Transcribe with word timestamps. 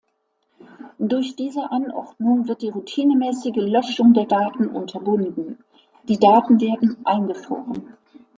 Durch 0.97 1.35
diese 1.35 1.69
Anordnung 1.71 2.47
wird 2.47 2.63
die 2.63 2.69
routinemäßige 2.69 3.53
Löschung 3.57 4.15
der 4.15 4.25
Daten 4.25 4.67
unterbunden; 4.67 5.63
die 6.07 6.17
Daten 6.17 6.59
werden 6.59 6.97
„eingefroren“. 7.05 7.95